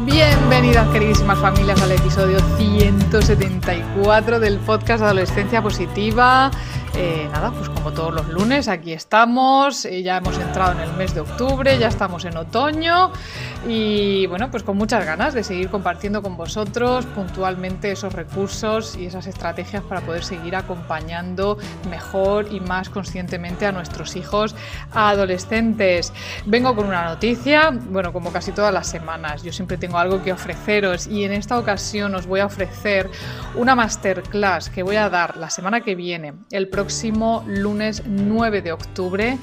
[0.00, 6.50] Bienvenidas queridísimas familias al episodio 174 del podcast Adolescencia Positiva.
[6.96, 10.92] Eh, nada, pues como todos los lunes, aquí estamos, eh, ya hemos entrado en el
[10.92, 13.10] mes de octubre, ya estamos en otoño
[13.66, 19.06] y bueno, pues con muchas ganas de seguir compartiendo con vosotros puntualmente esos recursos y
[19.06, 21.58] esas estrategias para poder seguir acompañando
[21.90, 24.54] mejor y más conscientemente a nuestros hijos
[24.92, 26.12] adolescentes.
[26.46, 30.32] Vengo con una noticia, bueno, como casi todas las semanas, yo siempre tengo algo que
[30.32, 33.10] ofreceros y en esta ocasión os voy a ofrecer
[33.54, 38.72] una masterclass que voy a dar la semana que viene, el próximo lunes 9 de
[38.72, 39.36] octubre,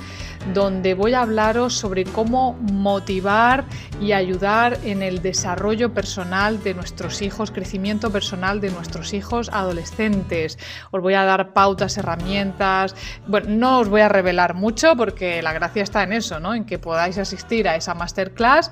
[0.54, 3.66] donde voy a hablaros sobre cómo motivar
[4.00, 10.58] y ayudar en el desarrollo personal de nuestros hijos, crecimiento personal de nuestros hijos adolescentes.
[10.92, 12.96] Os voy a dar pautas, herramientas.
[13.28, 16.54] Bueno, no os voy a revelar mucho porque la gracia está en eso, ¿no?
[16.54, 18.72] En que podáis asistir a esa masterclass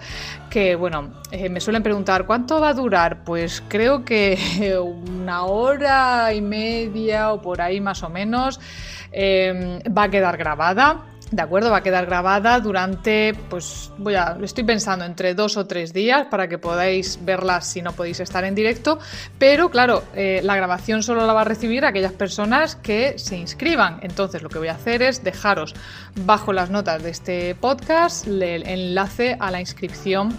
[0.49, 3.23] que, bueno, eh, me suelen preguntar, ¿cuánto va a durar?
[3.23, 8.59] Pues creo que una hora y media o por ahí más o menos
[9.11, 11.05] Em, va a quedar grabada.
[11.31, 15.67] De acuerdo, va a quedar grabada durante, pues voy a, estoy pensando entre dos o
[15.67, 18.97] tres días para que podáis verla si no podéis estar en directo,
[19.37, 23.99] pero claro, eh, la grabación solo la va a recibir aquellas personas que se inscriban.
[24.01, 25.75] Entonces lo que voy a hacer es dejaros
[26.25, 30.35] bajo las notas de este podcast el enlace a la inscripción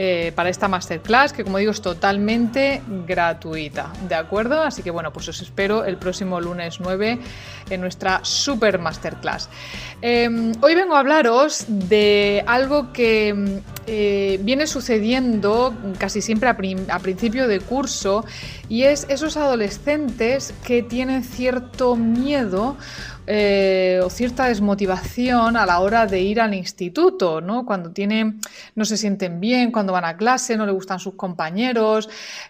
[0.00, 4.62] eh, para esta masterclass, que como digo es totalmente gratuita, ¿de acuerdo?
[4.62, 7.18] Así que bueno, pues os espero el próximo lunes 9
[7.68, 9.48] en nuestra super masterclass.
[10.00, 16.56] Em, hoy vengo a hablaros de algo que eh, viene sucediendo casi siempre a,
[16.94, 18.24] a principio de curso
[18.68, 22.76] y es esos adolescentes que tienen cierto miedo
[23.30, 27.66] eh, o cierta desmotivación a la hora de ir al instituto, ¿no?
[27.66, 28.40] Cuando tienen,
[28.74, 32.08] no se sienten bien, cuando van a clase, no le gustan sus compañeros.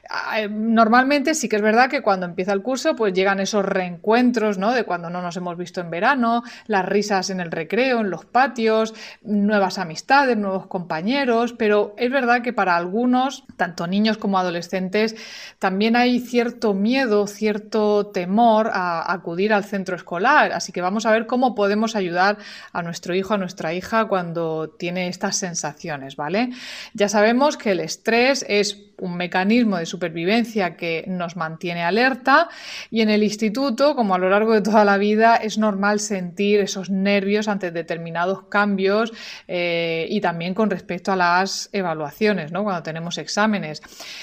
[0.09, 3.65] Ah, eh, normalmente sí que es verdad que cuando empieza el curso, pues llegan esos
[3.65, 4.73] reencuentros, ¿no?
[4.73, 8.25] De cuando no nos hemos visto en verano, las risas en el recreo, en los
[8.25, 15.17] patios, nuevas amistades, nuevos compañeros, pero es verdad que para algunos, tanto niños como adolescentes,
[15.59, 20.53] también hay cierto miedo, cierto temor a acudir al centro escolar.
[20.73, 22.39] Que vamos a ver cómo podemos ayudar
[22.73, 26.51] a nuestro hijo, a nuestra hija cuando tiene estas sensaciones, ¿vale?
[26.95, 32.49] Ya sabemos que el estrés es un mecanismo de supervivencia que nos mantiene alerta
[32.91, 36.61] y en el instituto, como a lo largo de toda la vida, es normal sentir
[36.61, 39.13] esos nervios ante determinados cambios
[39.47, 42.65] eh, y también con respecto a las evaluaciones, ¿no?
[42.65, 43.83] cuando tenemos exámenes.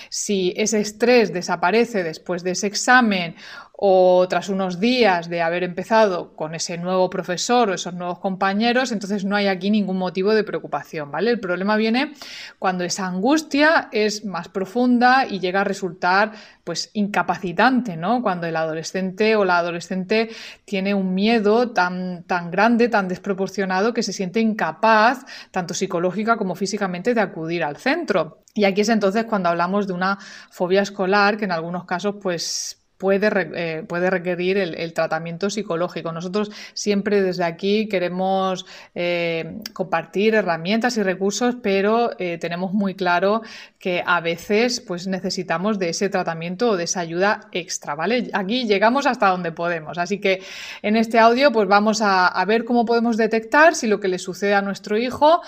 [0.10, 3.36] Si ese estrés desaparece después de ese examen
[3.78, 8.92] o tras unos días de haber empezado con ese nuevo profesor o esos nuevos compañeros,
[8.92, 11.32] entonces no hay aquí ningún motivo de preocupación, ¿vale?
[11.32, 12.14] El problema viene
[12.58, 16.32] cuando esa angustia es más profunda y llega a resultar
[16.64, 18.22] pues incapacitante, ¿no?
[18.22, 20.30] Cuando el adolescente o la adolescente
[20.64, 26.56] tiene un miedo tan, tan grande, tan desproporcionado que se siente incapaz, tanto psicológica como
[26.56, 28.40] físicamente, de acudir al centro.
[28.54, 30.18] Y aquí es entonces cuando hablamos de una
[30.50, 36.12] fobia escolar que en algunos casos pues puede, eh, puede requerir el, tratamiento psicológico.
[36.12, 43.44] Nosotros siempre desde aquí queremos eh, compartir herramientas y recursos, pero eh, tenemos muy claro
[43.78, 48.32] que a veces pues, necesitamos de ese tratamiento o de esa ayuda extra, ¿vale?
[48.34, 50.42] Aquí llegamos hasta donde podemos, así que
[50.82, 54.18] en este audio pues vamos a, a ver cómo podemos detectar si lo que le
[54.18, 55.44] sucede a nuestro hijo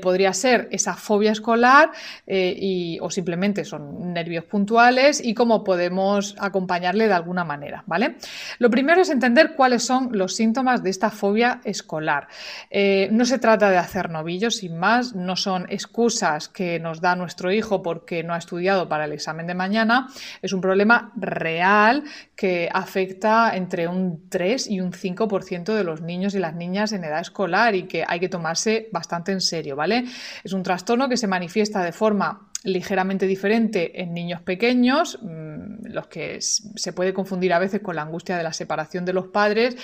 [0.00, 1.90] podría ser esa fobia escolar
[2.26, 8.16] y, o simplemente son nervios puntuales y cómo podemos acompañar de alguna manera, ¿vale?
[8.58, 12.28] Lo primero es entender cuáles son los síntomas de esta fobia escolar.
[12.70, 17.16] Eh, no se trata de hacer novillos, sin más, no son excusas que nos da
[17.16, 20.08] nuestro hijo porque no ha estudiado para el examen de mañana,
[20.42, 22.04] es un problema real
[22.36, 27.04] que afecta entre un 3 y un 5% de los niños y las niñas en
[27.04, 30.04] edad escolar y que hay que tomarse bastante en serio, ¿vale?
[30.42, 36.06] Es un trastorno que se manifiesta de forma ligeramente diferente en niños pequeños, mm, los
[36.08, 39.76] que se puede confundir a veces con la angustia de la separación de los padres,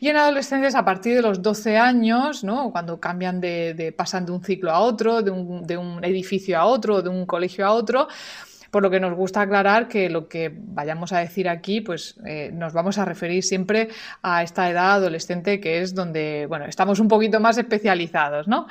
[0.00, 2.70] y en adolescentes a partir de los 12 años, ¿no?
[2.70, 6.64] cuando cambian de, pasan de un ciclo a otro, de un, de un edificio a
[6.64, 8.08] otro, de un colegio a otro,
[8.70, 12.50] por lo que nos gusta aclarar que lo que vayamos a decir aquí, pues eh,
[12.52, 13.88] nos vamos a referir siempre
[14.22, 18.66] a esta edad adolescente que es donde, bueno, estamos un poquito más especializados, ¿no?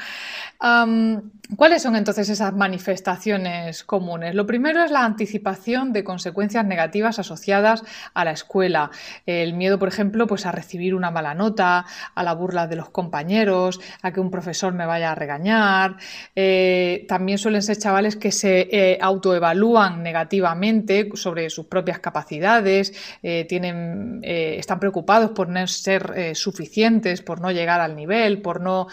[1.55, 4.35] ¿Cuáles son entonces esas manifestaciones comunes?
[4.35, 7.83] Lo primero es la anticipación de consecuencias negativas asociadas
[8.13, 8.91] a la escuela.
[9.25, 12.89] El miedo, por ejemplo, pues a recibir una mala nota, a la burla de los
[12.89, 15.95] compañeros, a que un profesor me vaya a regañar.
[16.35, 22.93] Eh, también suelen ser chavales que se eh, autoevalúan negativamente sobre sus propias capacidades,
[23.23, 28.87] eh, tienen, están preocupados por no ser suficientes, por no llegar al nivel, por no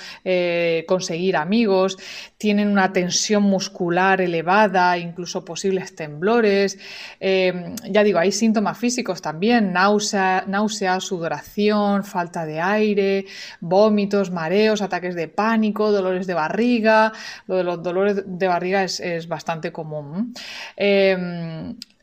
[0.86, 1.96] conseguir amigos
[2.44, 6.78] tienen una tensión muscular elevada, incluso posibles temblores.
[7.18, 13.24] Eh, ya digo, hay síntomas físicos también, náusea, sudoración, falta de aire,
[13.60, 17.12] vómitos, mareos, ataques de pánico, dolores de barriga.
[17.46, 20.34] Lo de los dolores de barriga es, bastante común.
[20.76, 21.16] Eh,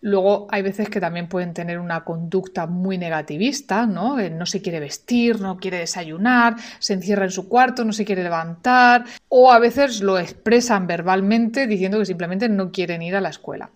[0.01, 4.17] Luego hay veces que también pueden tener una conducta muy negativista, ¿no?
[4.17, 8.23] No se quiere vestir, no quiere desayunar, se encierra en su cuarto, no se quiere
[8.23, 13.29] levantar, o a veces lo expresan verbalmente diciendo que simplemente no quieren ir a la
[13.29, 13.69] escuela.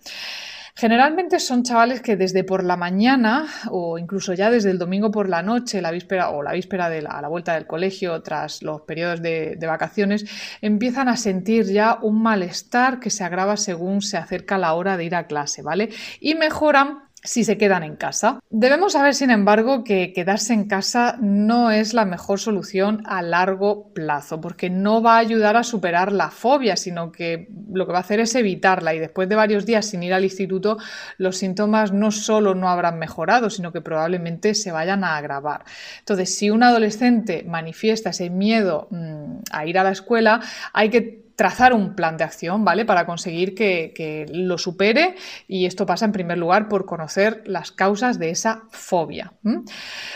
[0.78, 5.26] Generalmente son chavales que desde por la mañana o incluso ya desde el domingo por
[5.26, 8.62] la noche, la víspera o la víspera de la, a la vuelta del colegio tras
[8.62, 10.26] los periodos de, de vacaciones,
[10.60, 15.04] empiezan a sentir ya un malestar que se agrava según se acerca la hora de
[15.06, 15.88] ir a clase, ¿vale?
[16.20, 18.40] Y mejoran si se quedan en casa.
[18.48, 23.92] Debemos saber, sin embargo, que quedarse en casa no es la mejor solución a largo
[23.92, 27.98] plazo, porque no va a ayudar a superar la fobia, sino que lo que va
[27.98, 30.78] a hacer es evitarla y después de varios días sin ir al instituto,
[31.18, 35.64] los síntomas no solo no habrán mejorado, sino que probablemente se vayan a agravar.
[35.98, 40.40] Entonces, si un adolescente manifiesta ese miedo mm, a ir a la escuela,
[40.72, 42.86] hay que trazar un plan de acción, ¿vale?
[42.86, 45.14] Para conseguir que, lo supere
[45.46, 49.32] y esto pasa en primer lugar por conocer las causas de esa fobia.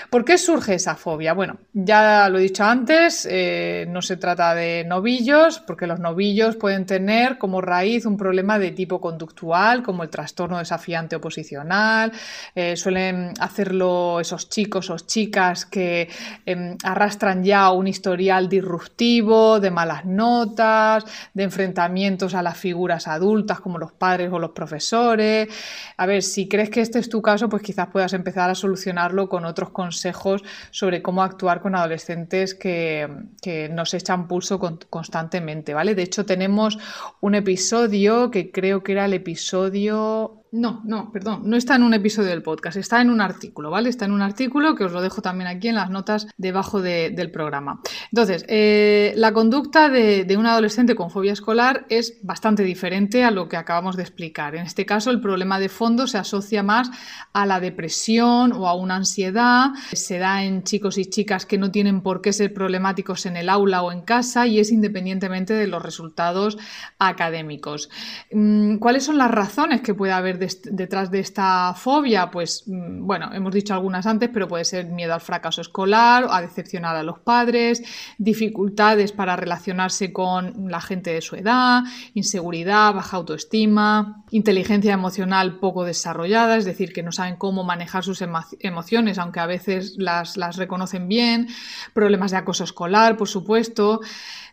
[0.09, 1.35] ¿Por qué surge esa fobia?
[1.35, 6.57] Bueno, ya lo he dicho antes, eh, no se trata de novillos, porque los novillos
[6.57, 12.13] pueden tener como raíz un problema de tipo conductual, como el trastorno desafiante oposicional,
[12.55, 16.09] eh, suelen hacerlo esos chicos o chicas que
[16.47, 23.61] em, arrastran ya un historial disruptivo, de malas notas, de enfrentamientos a las figuras adultas
[23.61, 25.49] como los padres o los profesores.
[25.97, 29.29] A ver, si crees que este es tu caso, pues quizás puedas empezar a solucionarlo
[29.29, 33.09] con otros consejos sobre cómo actuar con adolescentes que,
[33.43, 34.59] que nos echan pulso
[34.89, 35.95] constantemente, ¿vale?
[35.95, 36.79] De hecho, tenemos
[37.21, 41.95] un episodio que creo que era el episodio no, no, perdón, no está en un
[41.95, 43.89] episodio del podcast, está en un artículo, ¿vale?
[43.89, 47.31] Está en un artículo que os lo dejo también aquí en las notas debajo del
[47.31, 47.81] programa.
[48.11, 53.49] Entonces, eh, la conducta de, un adolescente con fobia escolar es bastante diferente a lo
[53.49, 54.57] que acabamos de explicar.
[54.57, 56.91] En este caso, el problema de fondo se asocia más
[57.33, 59.71] a la depresión o a una ansiedad.
[59.93, 63.49] Se da en chicos y chicas que no tienen por qué ser problemáticos en el
[63.49, 66.59] aula o en casa y es independientemente de los resultados
[66.99, 67.89] académicos.
[68.33, 72.31] Mm, ¿Cuáles son las razones que puede haber detrás de esta fobia?
[72.31, 76.41] Pues mm, bueno, hemos dicho algunas antes, pero puede ser miedo al fracaso escolar, a
[76.41, 77.83] decepcionar a los padres,
[78.19, 81.83] dificultades para relacionarse con la gente de su edad,
[82.15, 88.23] inseguridad, baja autoestima, inteligencia emocional poco desarrollada, es decir, que no saben cómo manejar sus
[88.61, 91.49] emociones, aunque a veces las, las reconocen bien,
[91.95, 94.01] problemas de acoso escolar, por supuesto.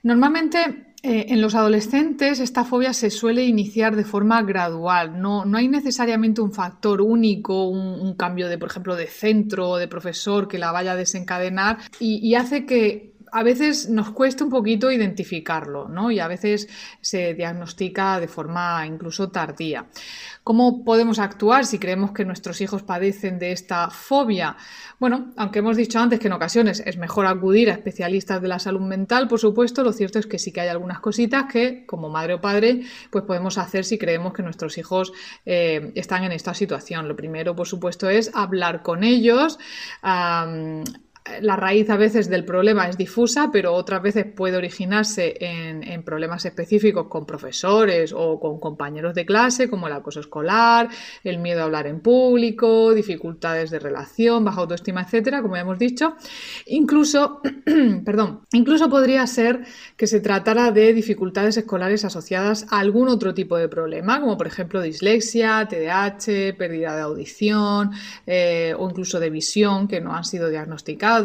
[0.03, 5.57] Normalmente eh, en los adolescentes esta fobia se suele iniciar de forma gradual, no, no
[5.57, 10.47] hay necesariamente un factor único, un, cambio de, por ejemplo, de centro o de profesor
[10.47, 15.87] que la vaya a desencadenar y hace que a veces nos cuesta un poquito identificarlo,
[15.87, 16.09] ¿no?
[16.09, 16.67] Y a veces
[17.01, 19.85] se diagnostica de forma incluso tardía.
[20.43, 24.57] ¿Cómo podemos actuar si creemos que nuestros hijos padecen de esta fobia?
[24.99, 28.57] Bueno, aunque hemos dicho antes que en ocasiones es mejor acudir a especialistas de la
[28.57, 32.09] salud mental, por supuesto, lo cierto es que sí que hay algunas cositas que, como
[32.09, 35.13] madre o padre, pues podemos hacer si creemos que nuestros hijos
[35.45, 37.07] eh, están en esta situación.
[37.07, 39.59] Lo primero, por supuesto, es hablar con ellos
[41.41, 46.45] la raíz a veces del problema es difusa, pero otras veces puede originarse en, problemas
[46.45, 50.89] específicos con profesores o con compañeros de clase, como el acoso escolar,
[51.23, 55.79] el miedo a hablar en público, dificultades de relación, baja autoestima, etcétera, como ya hemos
[55.79, 56.15] dicho.
[56.67, 57.41] Incluso,
[58.05, 59.65] perdón, incluso podría ser
[59.97, 64.47] que se tratara de dificultades escolares asociadas a algún otro tipo de problema, como por
[64.47, 67.91] ejemplo dislexia, TDAH, pérdida de audición
[68.25, 71.16] eh, o incluso de visión que no han sido diagnosticados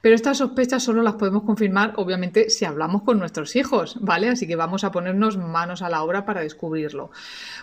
[0.00, 4.28] pero estas sospechas solo las podemos confirmar, obviamente, si hablamos con nuestros hijos, ¿vale?
[4.28, 7.10] Así que vamos a ponernos manos a la obra para descubrirlo.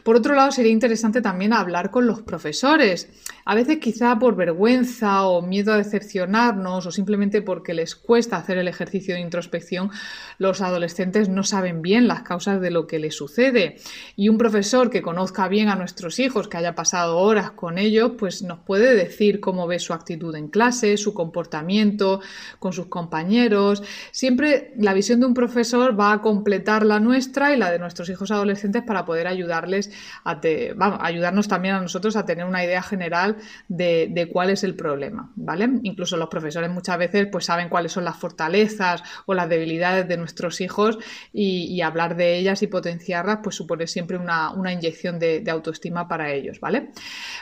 [0.03, 3.09] Por otro lado, sería interesante también hablar con los profesores.
[3.45, 8.57] A veces quizá por vergüenza o miedo a decepcionarnos o simplemente porque les cuesta hacer
[8.57, 9.91] el ejercicio de introspección,
[10.37, 13.77] los adolescentes no saben bien las causas de lo que les sucede.
[14.15, 18.13] Y un profesor que conozca bien a nuestros hijos, que haya pasado horas con ellos,
[18.17, 21.40] pues nos puede decir cómo ve su actitud en clase, su comportamiento
[22.59, 23.83] con sus compañeros.
[24.11, 28.09] Siempre la visión de un profesor va a completar la nuestra y la de nuestros
[28.09, 29.91] hijos adolescentes para poder ayudarles
[30.23, 30.39] a
[31.01, 35.69] ayudarnos también a nosotros a tener una idea general de, cuál es el problema, ¿vale?
[35.83, 40.17] Incluso los profesores muchas veces pues saben cuáles son las fortalezas o las debilidades de
[40.17, 40.97] nuestros hijos
[41.33, 46.31] y, hablar de ellas y potenciarlas pues supone siempre una, inyección de, de autoestima para
[46.31, 46.91] ellos, ¿vale?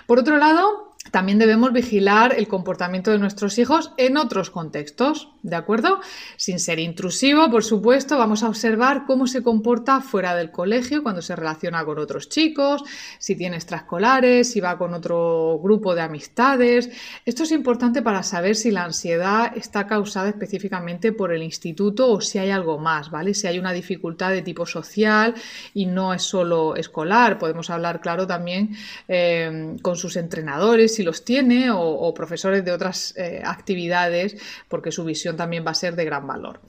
[0.07, 5.55] Por otro lado, también debemos vigilar el comportamiento de nuestros hijos en otros contextos, ¿de
[5.55, 6.01] acuerdo?
[6.35, 11.21] Sin ser intrusivo, por supuesto, vamos a observar cómo se comporta fuera del colegio cuando
[11.21, 12.83] se relaciona con otros chicos,
[13.17, 16.89] si tiene extraescolares, si va con otro grupo de amistades.
[17.25, 22.21] Esto es importante para saber si la ansiedad está causada específicamente por el instituto o
[22.21, 23.33] si hay algo más, ¿vale?
[23.33, 25.33] Si hay una dificultad de tipo social
[25.73, 27.39] y no es solo escolar.
[27.39, 28.75] Podemos hablar, claro, también
[29.07, 34.35] eh, con sus entrenadores si los tiene o, profesores de otras eh, actividades,
[34.67, 36.59] porque su visión también va a ser de gran valor.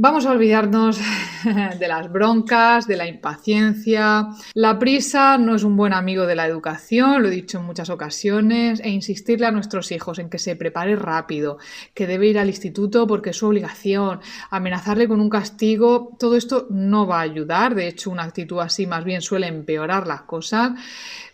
[0.00, 1.00] Vamos a olvidarnos
[1.80, 4.28] de las broncas, de la impaciencia.
[4.54, 7.90] La prisa no es un buen amigo de la educación, lo he dicho en muchas
[7.90, 11.58] ocasiones, e insistirle a nuestros hijos en que se prepare rápido,
[11.94, 16.68] que debe ir al instituto porque es su obligación, amenazarle con un castigo, todo esto
[16.70, 17.74] no va a ayudar.
[17.74, 20.74] De hecho, una actitud así más bien suele empeorar las cosas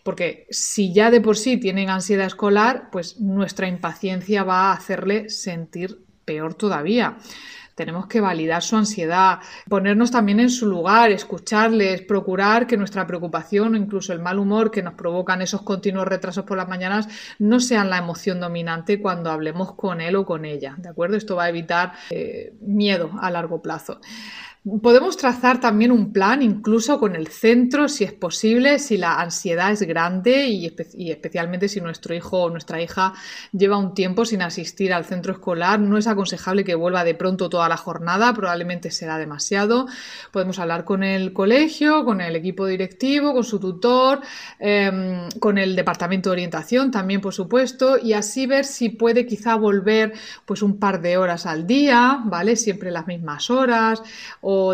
[0.05, 5.31] porque si ya de por sí tienen ansiedad escolar, pues nuestra impaciencia va a hacerle
[5.31, 7.17] sentir peor todavía.
[7.75, 13.75] Tenemos que validar su ansiedad, ponernos también en su lugar, escucharles, procurar que nuestra preocupación
[13.75, 17.09] o incluso el mal humor que nos provocan esos continuos retrasos por las mañanas
[17.41, 20.77] no sean la emoción dominante cuando hablemos con él o con ella.
[20.79, 21.17] ¿De acuerdo?
[21.17, 24.01] Esto va a evitar eh, miedo a largo plazo.
[24.81, 29.71] Podemos trazar también un plan, incluso con el centro, si es posible, si la ansiedad
[29.71, 30.73] es grande y,
[31.11, 33.13] especialmente si nuestro hijo o nuestra hija
[33.53, 35.79] lleva un tiempo sin asistir al centro escolar.
[35.81, 39.87] No es aconsejable que vuelva de pronto toda la jornada, probablemente será demasiado.
[40.33, 44.23] Podemos hablar con el colegio, con el equipo directivo, con su tutor,
[44.59, 49.57] em, con el departamento de orientación también, por supuesto, y así ver si puede quizá
[49.57, 50.15] volver
[50.47, 52.57] pues un par de horas al día, ¿vale?
[52.57, 54.03] Siempre las mismas horas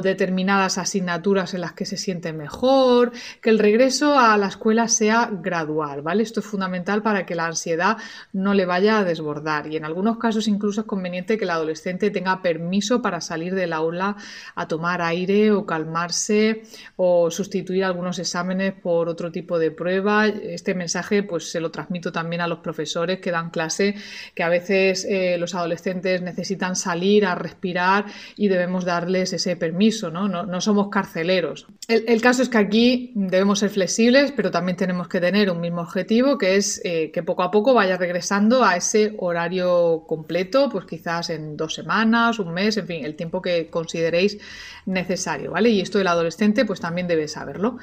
[0.02, 5.30] determinadas asignaturas en las que se siente mejor, que el regreso a la escuela sea
[5.32, 6.22] gradual, ¿vale?
[6.22, 7.96] Esto es fundamental para que la ansiedad
[8.32, 12.10] no le vaya a desbordar y en algunos casos incluso es conveniente que el adolescente
[12.10, 14.16] tenga permiso para salir del aula
[14.54, 16.62] a tomar aire o calmarse
[16.96, 20.26] o sustituir algunos exámenes por otro tipo de prueba.
[20.28, 23.94] Este mensaje pues se lo transmito también a los profesores que dan clase
[24.34, 28.06] que a veces eh, los adolescentes necesitan salir a respirar
[28.36, 30.60] y debemos darles ese permiso permiso, ¿no?
[30.60, 31.66] Somos carceleros.
[31.88, 35.80] El, caso es que aquí debemos ser flexibles, pero también tenemos que tener un mismo
[35.80, 40.84] objetivo, que es eh, que poco a poco vaya regresando a ese horario completo, pues
[40.86, 44.38] quizás en dos semanas, un mes, en fin, el tiempo que consideréis
[44.86, 45.70] necesario, ¿vale?
[45.70, 47.78] Y esto del adolescente, pues también debe saberlo.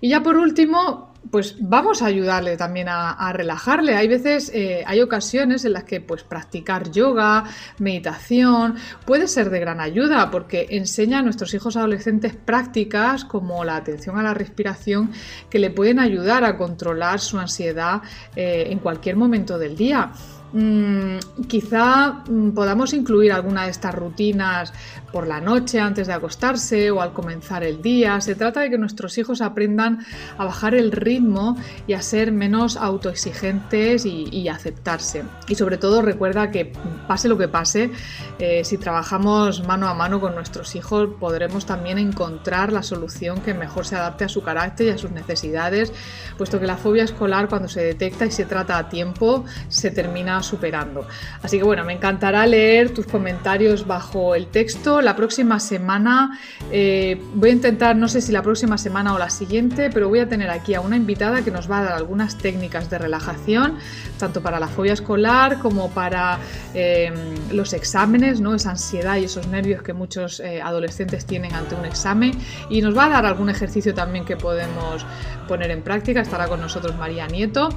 [0.00, 3.94] Y ya por último, pues vamos a ayudarle también a, relajarle.
[3.94, 7.44] Hay veces, eh, hay ocasiones en las que pues practicar yoga,
[7.78, 13.76] meditación, puede ser de gran ayuda porque enseña a nuestros hijos adolescentes prácticas como la
[13.76, 15.12] atención a la respiración
[15.50, 18.02] que le pueden ayudar a controlar su ansiedad
[18.34, 20.12] eh, en cualquier momento del día.
[20.52, 24.72] Mm, quizá mm, podamos incluir alguna de estas rutinas
[25.12, 28.20] por la noche antes de acostarse o al comenzar el día.
[28.20, 30.04] Se trata de que nuestros hijos aprendan
[30.36, 35.24] a bajar el ritmo y a ser menos autoexigentes y, aceptarse.
[35.46, 36.72] Y sobre todo recuerda que
[37.06, 37.90] pase lo que pase,
[38.38, 43.52] eh, si trabajamos mano a mano con nuestros hijos podremos también encontrar la solución que
[43.52, 45.92] mejor se adapte a su carácter y a sus necesidades,
[46.38, 50.37] puesto que la fobia escolar cuando se detecta y se trata a tiempo se termina
[50.42, 51.06] superando.
[51.42, 56.38] Así que bueno, me encantará leer tus comentarios bajo el texto la próxima semana
[56.70, 60.20] eh, voy a intentar, no sé si la próxima semana o la siguiente, pero voy
[60.20, 63.78] a tener aquí a una invitada que nos va a dar algunas técnicas de relajación,
[64.18, 66.38] tanto para la fobia escolar como para
[66.74, 67.12] eh,
[67.52, 68.54] los exámenes, ¿no?
[68.54, 72.32] esa ansiedad y esos nervios que muchos eh, adolescentes tienen ante un examen.
[72.68, 75.06] Y nos va a dar algún ejercicio también que podemos
[75.48, 76.20] poner en práctica.
[76.20, 77.70] Estará con nosotros María Nieto.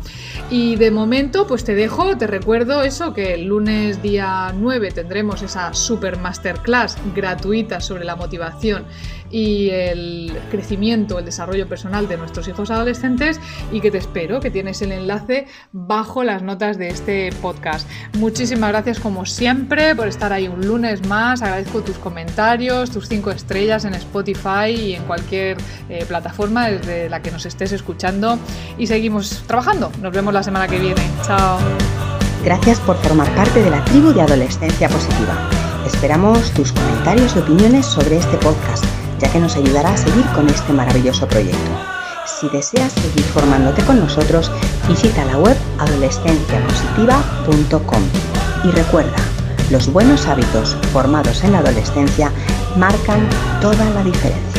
[0.51, 5.41] Y de momento, pues te dejo, te recuerdo eso, que el lunes día 9 tendremos
[5.41, 8.85] esa super masterclass gratuita sobre la motivación
[9.31, 13.39] y el crecimiento, el desarrollo personal de nuestros hijos adolescentes
[13.71, 17.87] y que te espero, que tienes el enlace bajo las notas de este podcast.
[18.17, 23.31] Muchísimas gracias como siempre por estar ahí un lunes más, agradezco tus comentarios, tus cinco
[23.31, 25.57] estrellas en Spotify y en cualquier
[25.89, 28.37] eh, plataforma desde la que nos estés escuchando
[28.77, 29.91] y seguimos trabajando.
[30.01, 31.01] Nos vemos la semana que viene.
[31.25, 31.59] Chao.
[32.43, 35.49] Gracias por formar parte de la tribu de Adolescencia Positiva.
[35.85, 38.83] Esperamos tus comentarios y opiniones sobre este podcast
[39.21, 41.71] ya que nos ayudará a seguir con este maravilloso proyecto.
[42.25, 44.51] Si deseas seguir formándote con nosotros,
[44.87, 48.01] visita la web adolescenciapositiva.com
[48.63, 49.17] y recuerda,
[49.69, 52.31] los buenos hábitos formados en la adolescencia
[52.77, 53.29] marcan
[53.61, 54.50] toda la diferencia.